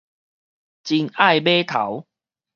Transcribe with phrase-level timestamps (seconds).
[0.83, 2.07] 真愛碼頭